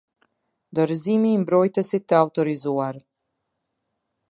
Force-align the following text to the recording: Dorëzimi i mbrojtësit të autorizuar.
Dorëzimi 0.79 1.33
i 1.33 1.41
mbrojtësit 1.41 2.07
të 2.13 2.19
autorizuar. 2.23 3.01